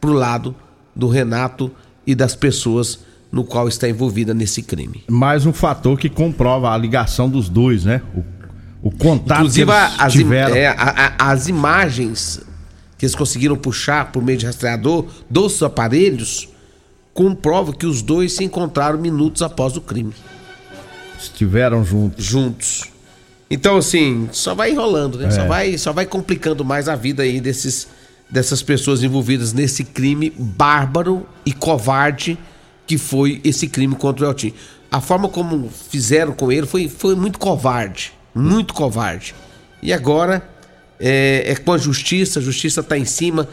pro 0.00 0.12
lado 0.12 0.52
do 0.96 1.06
Renato 1.06 1.70
e 2.04 2.12
das 2.12 2.34
pessoas 2.34 2.98
no 3.30 3.44
qual 3.44 3.68
está 3.68 3.88
envolvida 3.88 4.34
nesse 4.34 4.64
crime. 4.64 5.04
Mais 5.08 5.46
um 5.46 5.52
fator 5.52 5.96
que 5.96 6.08
comprova 6.08 6.74
a 6.74 6.76
ligação 6.76 7.30
dos 7.30 7.48
dois, 7.48 7.84
né? 7.84 8.02
O, 8.82 8.88
o 8.88 8.90
contato 8.90 9.42
Inclusive, 9.42 9.70
que 9.70 9.78
eles 9.78 10.00
as, 10.00 10.12
tiveram. 10.12 10.56
É, 10.56 10.66
a, 10.66 11.14
a, 11.16 11.30
as 11.30 11.46
imagens 11.46 12.40
que 12.98 13.04
eles 13.04 13.14
conseguiram 13.14 13.54
puxar 13.54 14.10
por 14.10 14.24
meio 14.24 14.38
de 14.38 14.46
rastreador 14.46 15.06
dos 15.30 15.62
aparelhos 15.62 16.48
comprova 17.14 17.72
que 17.72 17.86
os 17.86 18.02
dois 18.02 18.32
se 18.32 18.42
encontraram 18.42 18.98
minutos 18.98 19.40
após 19.40 19.76
o 19.76 19.80
crime. 19.80 20.12
Estiveram 21.16 21.84
juntos. 21.84 22.24
Juntos. 22.24 22.91
Então, 23.52 23.76
assim, 23.76 24.30
só 24.32 24.54
vai 24.54 24.70
enrolando, 24.70 25.18
né? 25.18 25.26
É. 25.26 25.30
Só, 25.30 25.46
vai, 25.46 25.76
só 25.76 25.92
vai 25.92 26.06
complicando 26.06 26.64
mais 26.64 26.88
a 26.88 26.96
vida 26.96 27.22
aí 27.22 27.38
desses, 27.38 27.86
dessas 28.30 28.62
pessoas 28.62 29.02
envolvidas 29.02 29.52
nesse 29.52 29.84
crime 29.84 30.32
bárbaro 30.34 31.26
e 31.44 31.52
covarde 31.52 32.38
que 32.86 32.96
foi 32.96 33.42
esse 33.44 33.68
crime 33.68 33.94
contra 33.94 34.26
o 34.26 34.30
Eltim. 34.30 34.54
A 34.90 35.02
forma 35.02 35.28
como 35.28 35.68
fizeram 35.68 36.32
com 36.32 36.50
ele 36.50 36.66
foi, 36.66 36.88
foi 36.88 37.14
muito 37.14 37.38
covarde, 37.38 38.14
muito 38.34 38.72
covarde. 38.72 39.34
E 39.82 39.92
agora 39.92 40.48
é, 40.98 41.44
é 41.52 41.54
com 41.54 41.74
a 41.74 41.78
justiça, 41.78 42.38
a 42.38 42.42
justiça 42.42 42.80
está 42.80 42.96
em 42.96 43.04
cima, 43.04 43.46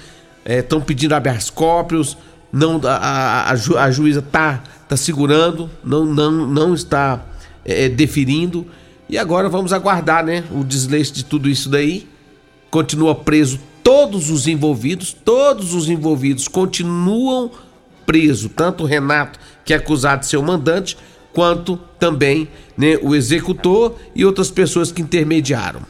estão 0.46 0.80
é, 0.80 0.82
pedindo 0.82 1.14
habeas 1.14 1.50
corpus, 1.50 2.18
não, 2.54 2.80
a, 2.86 3.52
a, 3.52 3.52
a, 3.52 3.92
juíza 3.92 4.20
está 4.20 4.64
tá 4.88 4.96
segurando, 4.96 5.70
não, 5.84 6.06
não, 6.06 6.32
não 6.48 6.74
está 6.74 7.22
é, 7.66 7.86
é, 7.86 7.90
deferindo. 7.90 8.66
E 9.10 9.18
agora 9.18 9.50
vamos 9.50 9.74
aguardar 9.74 10.24
né, 10.24 10.44
o 10.52 10.64
desleixo 10.64 11.12
de 11.12 11.26
tudo 11.26 11.50
isso 11.50 11.68
daí. 11.68 12.08
Continua 12.70 13.16
preso 13.16 13.60
todos 13.84 14.30
os 14.30 14.48
envolvidos, 14.48 15.12
todos 15.12 15.74
os 15.74 15.90
envolvidos 15.90 16.48
continuam 16.48 17.50
preso, 18.06 18.50
tanto 18.50 18.84
o 18.84 18.86
Renato, 18.86 19.40
que 19.66 19.74
é 19.74 19.78
acusado 19.78 20.22
de 20.22 20.28
ser 20.28 20.38
o 20.38 20.44
mandante, 20.44 20.96
quanto 21.34 21.78
também 22.00 22.48
né, 22.78 23.00
o 23.02 23.16
executor 23.16 23.96
e 24.16 24.24
outras 24.24 24.52
pessoas 24.52 24.92
que 24.92 25.02
intermediaram. 25.02 25.82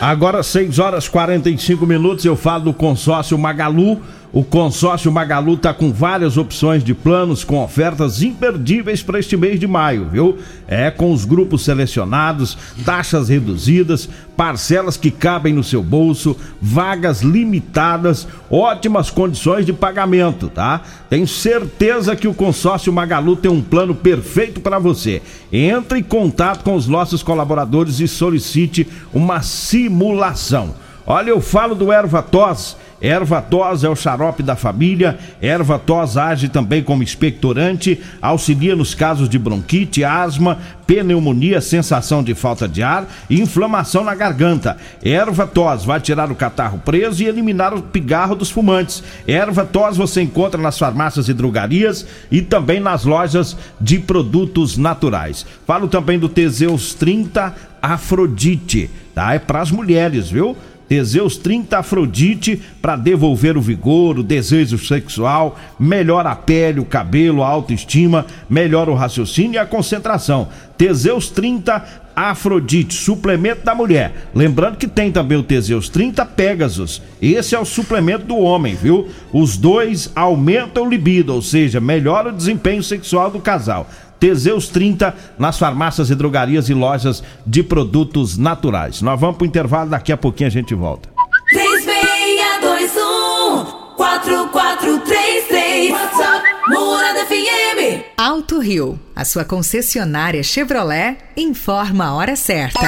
Agora, 0.00 0.42
6 0.42 0.78
horas 0.78 1.08
45 1.08 1.84
minutos, 1.86 2.24
eu 2.24 2.36
falo 2.36 2.64
do 2.64 2.72
consórcio 2.72 3.36
Magalu 3.36 4.00
o 4.36 4.44
consórcio 4.44 5.10
Magalu 5.10 5.54
está 5.54 5.72
com 5.72 5.90
várias 5.90 6.36
opções 6.36 6.84
de 6.84 6.92
planos 6.92 7.42
com 7.42 7.64
ofertas 7.64 8.22
imperdíveis 8.22 9.02
para 9.02 9.18
este 9.18 9.34
mês 9.34 9.58
de 9.58 9.66
maio, 9.66 10.10
viu? 10.12 10.36
É 10.68 10.90
com 10.90 11.10
os 11.10 11.24
grupos 11.24 11.64
selecionados, 11.64 12.58
taxas 12.84 13.30
reduzidas, 13.30 14.06
parcelas 14.36 14.98
que 14.98 15.10
cabem 15.10 15.54
no 15.54 15.64
seu 15.64 15.82
bolso, 15.82 16.36
vagas 16.60 17.22
limitadas, 17.22 18.28
ótimas 18.50 19.08
condições 19.08 19.64
de 19.64 19.72
pagamento, 19.72 20.50
tá? 20.50 20.82
Tenho 21.08 21.26
certeza 21.26 22.14
que 22.14 22.28
o 22.28 22.34
consórcio 22.34 22.92
Magalu 22.92 23.36
tem 23.36 23.50
um 23.50 23.62
plano 23.62 23.94
perfeito 23.94 24.60
para 24.60 24.78
você. 24.78 25.22
Entre 25.50 26.00
em 26.00 26.02
contato 26.02 26.62
com 26.62 26.74
os 26.74 26.86
nossos 26.86 27.22
colaboradores 27.22 28.00
e 28.00 28.06
solicite 28.06 28.86
uma 29.14 29.40
simulação. 29.40 30.74
Olha, 31.06 31.30
eu 31.30 31.40
falo 31.40 31.74
do 31.74 31.90
Erva 31.90 32.20
Tos 32.20 32.76
Erva 33.00 33.42
tos 33.42 33.84
é 33.84 33.88
o 33.88 33.96
xarope 33.96 34.42
da 34.42 34.56
família. 34.56 35.18
Erva 35.40 35.78
tos 35.78 36.16
age 36.16 36.48
também 36.48 36.82
como 36.82 37.02
expectorante, 37.02 38.00
auxilia 38.20 38.74
nos 38.74 38.94
casos 38.94 39.28
de 39.28 39.38
bronquite, 39.38 40.04
asma, 40.04 40.58
pneumonia, 40.86 41.60
sensação 41.60 42.22
de 42.22 42.34
falta 42.34 42.66
de 42.68 42.82
ar 42.82 43.06
e 43.28 43.40
inflamação 43.40 44.04
na 44.04 44.14
garganta. 44.14 44.76
Erva 45.02 45.46
tos 45.46 45.84
vai 45.84 46.00
tirar 46.00 46.30
o 46.30 46.36
catarro 46.36 46.78
preso 46.78 47.22
e 47.22 47.26
eliminar 47.26 47.74
o 47.74 47.82
pigarro 47.82 48.34
dos 48.34 48.50
fumantes. 48.50 49.02
Erva 49.26 49.64
tos 49.64 49.96
você 49.96 50.22
encontra 50.22 50.60
nas 50.60 50.78
farmácias 50.78 51.28
e 51.28 51.34
drogarias 51.34 52.06
e 52.30 52.40
também 52.40 52.80
nas 52.80 53.04
lojas 53.04 53.56
de 53.80 53.98
produtos 53.98 54.76
naturais. 54.76 55.44
Falo 55.66 55.88
também 55.88 56.18
do 56.18 56.28
Teseus 56.28 56.94
30 56.94 57.54
Afrodite, 57.82 58.90
tá? 59.14 59.34
É 59.34 59.38
para 59.38 59.60
as 59.60 59.70
mulheres, 59.70 60.30
viu? 60.30 60.56
Teseus 60.88 61.36
30 61.36 61.78
Afrodite 61.78 62.60
para 62.80 62.96
devolver 62.96 63.56
o 63.56 63.60
vigor, 63.60 64.18
o 64.18 64.22
desejo 64.22 64.78
sexual, 64.78 65.58
melhora 65.78 66.30
a 66.30 66.36
pele, 66.36 66.80
o 66.80 66.84
cabelo, 66.84 67.42
a 67.42 67.48
autoestima, 67.48 68.26
melhora 68.48 68.90
o 68.90 68.94
raciocínio 68.94 69.54
e 69.54 69.58
a 69.58 69.66
concentração. 69.66 70.48
Teseus 70.76 71.28
30 71.30 72.06
Afrodite, 72.16 72.94
suplemento 72.94 73.62
da 73.62 73.74
mulher. 73.74 74.30
Lembrando 74.34 74.78
que 74.78 74.88
tem 74.88 75.12
também 75.12 75.36
o 75.36 75.42
Teseus 75.42 75.90
30 75.90 76.24
Pegasus. 76.24 77.02
Esse 77.20 77.54
é 77.54 77.58
o 77.58 77.64
suplemento 77.66 78.24
do 78.24 78.38
homem, 78.38 78.74
viu? 78.74 79.08
Os 79.30 79.58
dois 79.58 80.10
aumentam 80.14 80.84
o 80.84 80.88
libido, 80.88 81.34
ou 81.34 81.42
seja, 81.42 81.78
melhora 81.78 82.30
o 82.30 82.32
desempenho 82.32 82.82
sexual 82.82 83.30
do 83.30 83.38
casal. 83.38 83.90
Teseus 84.18 84.68
30 84.68 85.14
nas 85.38 85.58
farmácias 85.58 86.10
e 86.10 86.14
drogarias 86.14 86.68
e 86.68 86.74
lojas 86.74 87.22
de 87.46 87.62
produtos 87.62 88.36
naturais. 88.36 89.00
Nós 89.02 89.20
vamos 89.20 89.36
pro 89.36 89.46
intervalo, 89.46 89.90
daqui 89.90 90.12
a 90.12 90.16
pouquinho 90.16 90.48
a 90.48 90.50
gente 90.50 90.74
volta. 90.74 91.08
3621 91.50 93.86
4433 93.96 95.90
WhatsApp 95.90 96.44
Morada 96.68 97.26
FM 97.26 98.04
Alto 98.16 98.58
Rio, 98.58 98.98
a 99.14 99.24
sua 99.24 99.44
concessionária 99.44 100.42
Chevrolet, 100.42 101.18
informa 101.36 102.06
a 102.06 102.14
hora 102.14 102.36
certa. 102.36 102.80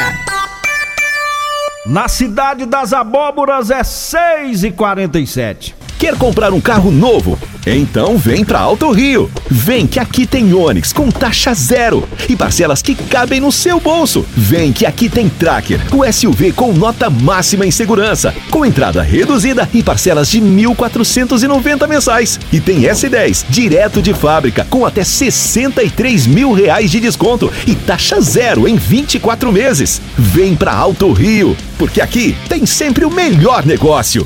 Na 1.87 2.08
cidade 2.08 2.66
das 2.66 2.92
abóboras 2.92 3.70
é 3.70 3.82
6 3.82 4.64
e 4.64 4.73
47 4.73 5.75
Quer 5.99 6.16
comprar 6.16 6.52
um 6.52 6.61
carro 6.61 6.92
novo? 6.92 7.37
Então 7.70 8.16
vem 8.16 8.46
para 8.46 8.60
Alto 8.60 8.90
Rio. 8.90 9.30
Vem 9.50 9.87
que 9.87 10.00
aqui 10.00 10.26
tem 10.26 10.54
Onix 10.54 10.90
com 10.90 11.10
taxa 11.10 11.52
zero 11.52 12.08
e 12.26 12.34
parcelas 12.34 12.80
que 12.80 12.94
cabem 12.94 13.40
no 13.40 13.52
seu 13.52 13.78
bolso. 13.78 14.25
Vem 14.34 14.72
que 14.72 14.87
aqui 14.87 15.06
tem 15.06 15.28
Tracker, 15.28 15.78
o 15.94 16.10
SUV 16.10 16.52
com 16.52 16.72
nota 16.72 17.10
máxima 17.10 17.66
em 17.66 17.70
segurança, 17.70 18.34
com 18.50 18.64
entrada 18.64 19.02
reduzida 19.02 19.68
e 19.75 19.82
parcelas 19.82 20.30
de 20.30 20.40
1.490 20.40 21.87
mensais. 21.87 22.40
E 22.50 22.58
tem 22.58 22.84
S10 22.84 23.44
direto 23.50 24.00
de 24.00 24.14
fábrica 24.14 24.66
com 24.70 24.87
até 24.87 25.04
63 25.04 26.26
mil 26.26 26.52
reais 26.52 26.90
de 26.90 27.00
desconto 27.00 27.52
e 27.66 27.75
taxa 27.75 28.18
zero 28.18 28.66
em 28.66 28.76
24 28.76 29.52
meses. 29.52 30.00
Vem 30.16 30.56
para 30.56 30.72
Alto 30.72 31.12
Rio, 31.12 31.54
porque 31.76 32.00
aqui 32.00 32.34
tem 32.48 32.64
sempre 32.64 33.04
o 33.04 33.10
melhor 33.10 33.66
negócio. 33.66 34.25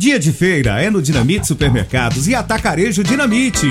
Dia 0.00 0.18
de 0.18 0.32
feira 0.32 0.82
é 0.82 0.88
no 0.88 1.02
Dinamite 1.02 1.46
Supermercados 1.46 2.26
e 2.26 2.34
Atacarejo 2.34 3.04
Dinamite. 3.04 3.66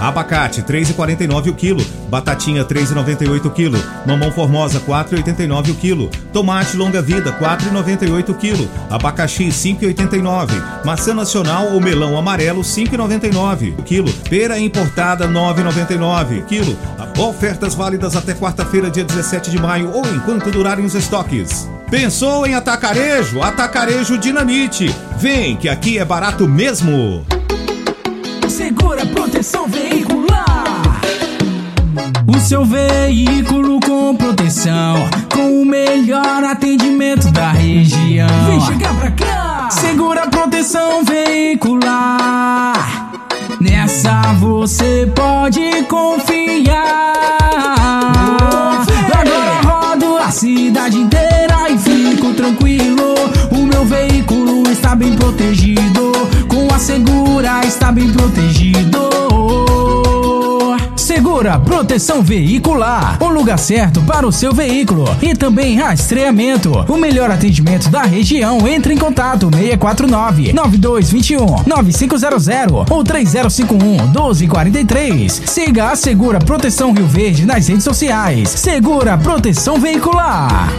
Abacate 0.00 0.62
3,49 0.62 1.50
o 1.50 1.54
quilo, 1.54 1.84
batatinha 2.08 2.64
3,98 2.64 3.44
o 3.44 3.50
quilo, 3.50 3.76
mamão 4.06 4.32
formosa 4.32 4.80
4,89 4.80 5.72
o 5.72 5.74
quilo, 5.74 6.08
tomate 6.32 6.74
longa 6.74 7.02
vida 7.02 7.38
4,98 7.38 8.30
o 8.30 8.34
quilo, 8.34 8.70
abacaxi 8.88 9.48
5,89, 9.48 10.86
maçã 10.86 11.12
nacional 11.12 11.74
ou 11.74 11.82
melão 11.82 12.16
amarelo 12.16 12.62
5,99 12.62 13.78
o 13.78 13.82
quilo, 13.82 14.10
pera 14.30 14.58
importada 14.58 15.28
9,99 15.28 16.40
o 16.40 16.44
quilo. 16.46 16.78
Ofertas 17.18 17.74
válidas 17.74 18.16
até 18.16 18.32
quarta-feira, 18.32 18.90
dia 18.90 19.04
17 19.04 19.50
de 19.50 19.60
maio 19.60 19.90
ou 19.92 20.02
enquanto 20.14 20.50
durarem 20.50 20.86
os 20.86 20.94
estoques. 20.94 21.68
Pensou 21.94 22.44
em 22.44 22.56
atacarejo? 22.56 23.40
Atacarejo 23.40 24.18
Dinamite. 24.18 24.92
Vem 25.16 25.54
que 25.56 25.68
aqui 25.68 25.96
é 25.96 26.04
barato 26.04 26.48
mesmo. 26.48 27.24
Segura 28.48 29.06
proteção 29.06 29.68
veicular. 29.68 31.00
O 32.26 32.40
seu 32.40 32.64
veículo 32.64 33.78
com 33.78 34.16
proteção, 34.16 35.08
com 35.32 35.62
o 35.62 35.64
melhor 35.64 36.42
atendimento 36.42 37.30
da 37.30 37.52
região. 37.52 38.26
Vem 38.48 38.60
chegar 38.62 38.92
pra 38.98 39.12
cá. 39.12 39.68
Segura 39.70 40.26
proteção 40.26 41.04
veicular. 41.04 42.74
Nessa 43.60 44.32
você 44.40 45.08
pode 45.14 45.84
confiar. 45.84 47.14
Agora 49.12 49.60
rodo 49.62 50.16
a 50.16 50.32
cidade 50.32 50.98
inteira 50.98 51.33
tranquilo. 52.44 53.14
O 53.50 53.66
meu 53.66 53.84
veículo 53.86 54.70
está 54.70 54.94
bem 54.94 55.14
protegido. 55.14 56.12
Com 56.46 56.72
a 56.74 56.78
segura 56.78 57.64
está 57.64 57.90
bem 57.90 58.10
protegido. 58.12 59.14
Segura 60.94 61.58
Proteção 61.58 62.22
Veicular, 62.22 63.22
o 63.22 63.28
lugar 63.28 63.58
certo 63.58 64.02
para 64.02 64.26
o 64.26 64.32
seu 64.32 64.52
veículo 64.52 65.04
e 65.22 65.34
também 65.34 65.76
rastreamento. 65.76 66.72
O 66.88 66.96
melhor 66.96 67.30
atendimento 67.30 67.88
da 67.88 68.02
região. 68.02 68.66
Entre 68.66 68.92
em 68.92 68.98
contato 68.98 69.48
649 69.50 70.52
9221 70.52 71.64
9500 71.66 72.90
ou 72.90 73.04
3051 73.04 74.08
1243. 74.08 75.42
Siga 75.46 75.90
a 75.90 75.96
Segura 75.96 76.38
Proteção 76.38 76.92
Rio 76.92 77.06
Verde 77.06 77.46
nas 77.46 77.68
redes 77.68 77.84
sociais. 77.84 78.50
Segura 78.50 79.16
Proteção 79.16 79.78
Veicular. 79.78 80.72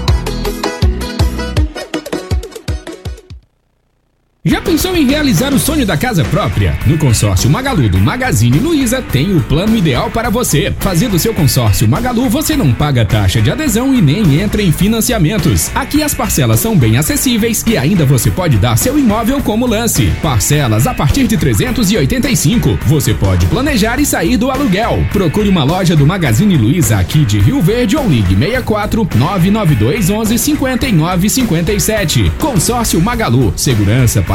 Já 4.48 4.62
pensou 4.62 4.96
em 4.96 5.08
realizar 5.08 5.52
o 5.56 5.58
sonho 5.58 5.88
da 5.88 5.98
casa 5.98 6.24
própria? 6.24 6.78
No 6.86 7.00
consórcio 7.00 7.50
Magalu 7.50 7.90
do 7.90 7.98
Magazine 7.98 8.60
Luiza 8.60 9.02
tem 9.02 9.36
o 9.36 9.42
plano 9.42 9.76
ideal 9.76 10.12
para 10.12 10.30
você. 10.30 10.72
Fazendo 10.82 11.18
seu 11.18 11.34
consórcio 11.34 11.88
Magalu, 11.88 12.30
você 12.30 12.56
não 12.56 12.72
paga 12.72 13.04
taxa 13.04 13.42
de 13.42 13.50
adesão 13.50 13.92
e 13.92 14.00
nem 14.00 14.40
entra 14.40 14.62
em 14.62 14.72
financiamentos. 14.72 15.72
Aqui 15.74 16.04
as 16.04 16.14
parcelas 16.14 16.60
são 16.60 16.78
bem 16.78 16.96
acessíveis 16.96 17.64
e 17.66 17.76
ainda 17.76 18.06
você 18.06 18.30
pode 18.30 18.58
dar 18.58 18.78
seu 18.78 19.00
imóvel 19.00 19.42
como 19.42 19.66
lance. 19.66 20.14
Parcelas 20.22 20.86
a 20.86 20.94
partir 20.94 21.26
de 21.26 21.38
385. 21.38 22.78
Você 22.86 23.16
pode 23.16 23.48
planejar 23.48 24.00
e 24.00 24.06
sair 24.06 24.38
do 24.38 24.52
aluguel. 24.52 25.04
Procure 25.12 25.50
uma 25.50 25.64
loja 25.64 25.96
do 25.96 26.06
Magazine 26.06 26.56
Luiza 26.56 27.00
aqui 27.00 27.26
de 27.26 27.40
Rio 27.40 27.64
Verde 27.64 27.98
ou 27.98 28.08
ligue 28.08 28.36
64 28.36 29.10
992 29.16 30.12
11 30.12 30.38
59 30.38 31.30
57. 31.32 32.32
Consórcio 32.38 33.02
Magalu. 33.02 33.52
Segurança 33.56 34.22
para 34.22 34.35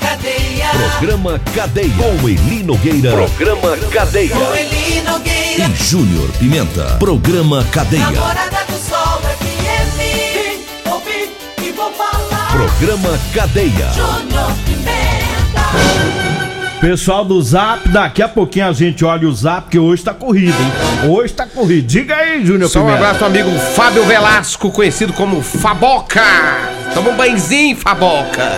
Cadeia. 0.00 0.68
Programa 0.70 1.40
Cadeia. 1.54 1.90
Com 1.96 2.28
Eli 2.28 2.62
Nogueira. 2.62 3.10
Programa 3.10 3.76
Cadeia. 3.92 4.34
Com 4.34 4.54
Eli 4.54 5.00
Nogueira. 5.02 5.64
E 5.68 5.74
Júnior 5.74 6.30
Pimenta. 6.38 6.96
Programa 6.98 7.64
Cadeia. 7.72 8.10
Namorada 8.10 8.64
do 8.66 8.78
Sol 8.78 9.20
FM. 9.20 9.98
Vim, 9.98 10.90
ouvi 10.90 11.30
e 11.62 11.72
vou 11.72 11.92
falar. 11.92 12.52
Programa 12.52 13.18
Cadeia. 13.34 13.92
Júnior 13.92 14.52
Pimenta. 14.64 16.29
Pessoal 16.80 17.26
do 17.26 17.40
Zap, 17.42 17.86
daqui 17.90 18.22
a 18.22 18.28
pouquinho 18.28 18.66
a 18.66 18.72
gente 18.72 19.04
olha 19.04 19.28
o 19.28 19.32
Zap, 19.34 19.68
que 19.68 19.78
hoje 19.78 20.02
tá 20.02 20.14
corrido, 20.14 20.54
hein? 20.58 21.10
Hoje 21.10 21.34
tá 21.34 21.44
corrido. 21.44 21.86
Diga 21.86 22.16
aí, 22.16 22.44
Júnior 22.44 22.70
Só 22.70 22.80
um 22.80 22.86
Pimenta. 22.86 23.04
abraço, 23.04 23.24
amigo 23.26 23.50
Fábio 23.74 24.02
Velasco, 24.04 24.70
conhecido 24.70 25.12
como 25.12 25.42
Faboca. 25.42 26.22
Toma 26.94 27.10
um 27.10 27.16
banhozinho, 27.16 27.76
Faboca. 27.76 28.50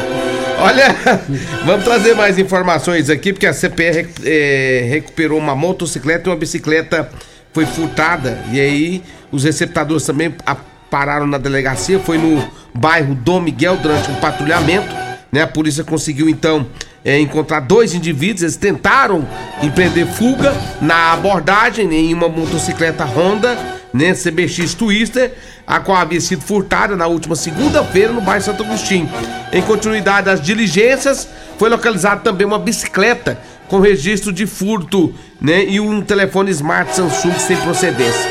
Olha, 0.61 0.95
vamos 1.67 1.83
trazer 1.85 2.15
mais 2.15 2.39
informações 2.39 3.11
aqui, 3.11 3.33
porque 3.33 3.47
a 3.47 3.53
CPR 3.53 4.09
eh, 4.25 4.87
recuperou 4.89 5.37
uma 5.39 5.57
motocicleta 5.57 6.29
e 6.29 6.33
uma 6.33 6.39
bicicleta 6.39 7.09
foi 7.53 7.67
furtada. 7.67 8.39
E 8.53 8.61
aí 8.61 9.03
os 9.33 9.43
receptadores 9.43 10.05
também 10.07 10.33
a- 10.47 10.57
pararam 10.89 11.27
na 11.27 11.39
delegacia. 11.39 11.99
Foi 11.99 12.19
no 12.19 12.41
bairro 12.73 13.17
Dom 13.17 13.41
Miguel 13.41 13.79
durante 13.79 14.09
um 14.13 14.15
patrulhamento. 14.15 14.95
Né? 15.33 15.41
A 15.41 15.47
polícia 15.47 15.83
conseguiu 15.83 16.29
então 16.29 16.67
eh, 17.03 17.19
encontrar 17.19 17.61
dois 17.61 17.95
indivíduos. 17.95 18.43
Eles 18.43 18.57
tentaram 18.57 19.27
empreender 19.63 20.07
fuga 20.07 20.55
na 20.81 21.15
abordagem 21.15 21.91
em 21.91 22.13
uma 22.13 22.29
motocicleta 22.29 23.03
Honda, 23.07 23.57
né? 23.95 24.13
CBX 24.13 24.75
Twister, 24.75 25.33
a 25.67 25.81
qual 25.81 25.97
havia 25.97 26.21
sido 26.21 26.43
furtada 26.43 26.95
na 26.95 27.07
última 27.07 27.35
segunda-feira 27.35 28.13
no 28.13 28.21
bairro 28.21 28.45
Santo 28.45 28.63
Agostinho. 28.63 29.09
Em 29.51 29.63
continuidade 29.63 30.27
das 30.27 30.41
diligências, 30.41 31.27
foi 31.59 31.71
localizada 31.71 32.21
também 32.21 32.47
uma 32.47 32.59
bicicleta 32.59 33.41
com 33.69 33.81
registro 33.81 34.35
de 34.35 34.47
furto 34.47 35.15
né, 35.41 35.65
e 35.65 35.81
um 35.81 36.03
telefone 36.03 36.51
smart 36.51 36.95
Samsung 36.95 37.39
sem 37.39 37.57
procedência. 37.57 38.31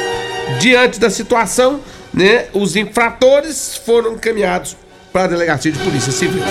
Diante 0.59 0.99
da 0.99 1.09
situação, 1.09 1.79
né, 2.13 2.45
os 2.53 2.75
infratores 2.75 3.75
foram 3.83 4.13
encaminhados 4.13 4.77
para 5.11 5.25
a 5.25 5.27
delegacia 5.27 5.71
de 5.71 5.79
polícia 5.79 6.11
civil. 6.11 6.43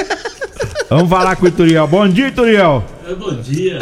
Vamos 0.88 1.08
falar 1.08 1.36
com 1.36 1.46
o 1.46 1.48
Ituriel. 1.48 1.86
Bom 1.88 2.06
dia, 2.08 2.28
Ituriel. 2.28 2.84
É, 3.06 3.14
Bom 3.14 3.34
dia, 3.34 3.78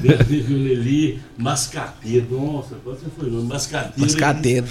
Beatriz 0.00 0.48
Leli, 0.48 1.22
mascateiro. 1.36 2.26
Nossa, 2.30 2.74
quase 2.82 3.00
você 3.00 3.06
foi 3.18 3.30
nome, 3.30 3.48
mascateiro. 3.48 3.92
Mascateiro. 3.96 4.66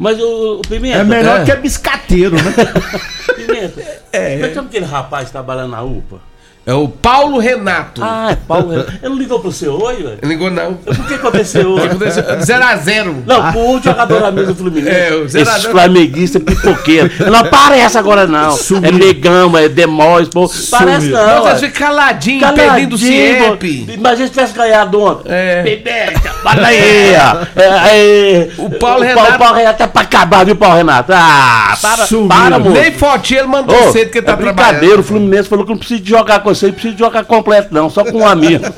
Mas 0.00 0.18
o, 0.18 0.60
o 0.60 0.62
Pimenta. 0.62 0.96
É 0.96 1.04
melhor 1.04 1.44
que 1.44 1.52
é 1.52 1.56
biscateiro, 1.56 2.34
né? 2.34 2.54
Pimenta. 3.36 3.82
É. 4.10 4.32
Como 4.32 4.44
é 4.46 4.48
que 4.48 4.54
chama 4.54 4.68
aquele 4.68 4.86
rapaz 4.86 5.26
que 5.26 5.32
trabalha 5.32 5.68
na 5.68 5.82
UPA? 5.82 6.29
É 6.70 6.74
o 6.74 6.86
Paulo 6.86 7.38
Renato. 7.38 8.00
Ah, 8.04 8.28
é 8.30 8.36
Paulo 8.36 8.70
Renato. 8.70 8.92
Ele 9.02 9.08
não 9.08 9.16
ligou 9.18 9.40
pro 9.40 9.50
seu 9.50 9.76
oi, 9.76 9.96
velho? 9.96 10.18
Ligou 10.22 10.50
não. 10.52 10.74
Por 10.74 11.04
que 11.06 11.14
aconteceu? 11.14 11.74
O 11.74 11.80
que 11.80 11.86
aconteceu? 11.88 12.22
0x0. 12.22 13.14
Não, 13.26 13.74
o 13.74 13.82
jogador 13.82 14.24
amigo 14.24 14.46
do 14.46 14.54
Fluminense. 14.54 14.96
É, 14.96 15.12
o 15.14 15.28
zero 15.28 15.50
a 15.50 15.56
Esse 15.56 15.68
flamenguista 15.68 16.38
pipoqueiro. 16.38 17.10
Não 17.28 17.40
aparece 17.40 17.98
agora, 17.98 18.24
não. 18.24 18.56
É 18.84 18.92
negão, 18.92 19.58
é 19.58 19.68
demóis, 19.68 20.28
pô. 20.28 20.48
Parece 20.70 21.08
não. 21.08 21.26
Não, 21.26 21.44
ué. 21.44 21.54
você 21.56 21.66
fica 21.66 21.86
caladinho, 21.86 22.40
Caladinho, 22.40 22.68
perdendo 22.70 22.94
o. 22.94 22.98
CIEP. 22.98 23.86
Imagina 23.94 24.26
se 24.28 24.32
tivesse 24.32 24.54
ganhado 24.54 25.00
ontem. 25.00 25.28
É. 25.28 25.62
Pimenta, 25.64 26.30
fala 26.42 26.68
aí. 26.68 26.78
É, 26.78 28.46
é. 28.46 28.48
O 28.58 28.70
Paulo 28.70 29.00
o 29.00 29.02
Renato- 29.02 29.26
Paulo, 29.26 29.38
Paulo 29.38 29.56
Renato 29.56 29.82
é 29.82 29.86
pra 29.88 30.02
acabar, 30.02 30.44
viu, 30.46 30.54
Paulo 30.54 30.76
Renato? 30.76 31.12
Ah, 31.12 31.76
para, 31.82 32.06
Sumiu. 32.06 32.28
para, 32.28 32.58
moço. 32.60 32.70
Nem 32.70 32.92
fotinha 32.92 33.40
ele 33.40 33.48
mandou 33.48 33.88
Ô, 33.88 33.90
cedo 33.90 34.10
que 34.10 34.18
ele 34.18 34.26
tá 34.26 34.32
é 34.32 34.36
trabalhando. 34.36 34.54
brincadeira, 34.56 35.00
o 35.00 35.02
Fluminense 35.02 35.48
falou 35.48 35.64
que 35.64 35.70
não 35.72 35.78
precisa 35.78 36.00
jogar 36.04 36.40
com 36.40 36.54
você, 36.60 36.66
não 36.66 36.74
precisa 36.74 36.94
de 36.94 37.00
jogar 37.00 37.24
completo, 37.24 37.72
não, 37.72 37.88
só 37.88 38.04
com 38.04 38.18
um 38.18 38.26
amigo. 38.26 38.64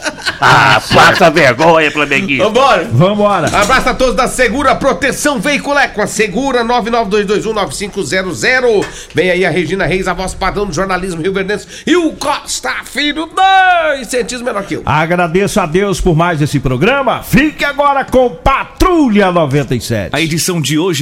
ah, 0.40 0.81
passa 0.95 1.29
vergonha, 1.31 1.90
Flamenguista. 1.90 2.45
Vambora. 2.45 2.88
Vambora. 2.92 3.49
Abraço 3.49 3.88
a 3.88 3.95
todos 3.95 4.14
da 4.14 4.29
Segura 4.29 4.77
Proteção 4.77 5.40
Veicular 5.40 5.92
com 5.92 6.03
a 6.03 6.07
Segura 6.07 6.62
992219500. 6.64 8.85
Vem 9.14 9.31
aí 9.31 9.45
a 9.45 9.51
Regina 9.51 9.85
Reis, 9.87 10.07
a 10.07 10.14
voz 10.14 10.35
padrão 10.35 10.66
do 10.66 10.73
jornalismo 10.73 11.21
rio 11.21 11.33
verdense 11.33 11.66
e 11.87 11.97
o 11.97 12.12
Costa 12.12 12.73
Filho, 12.85 13.27
dois 13.27 14.07
centímetros 14.09 14.42
menor 14.42 14.62
que 14.64 14.75
eu. 14.75 14.83
Agradeço 14.87 15.59
a 15.61 15.66
Deus 15.66 16.01
por 16.01 16.16
mais 16.16 16.40
esse 16.40 16.61
programa. 16.61 17.23
Fique 17.23 17.64
agora 17.64 18.05
com 18.05 18.31
Patrulha 18.31 19.33
97. 19.33 20.11
A 20.12 20.21
edição 20.21 20.61
de 20.61 20.79
hoje 20.79 20.83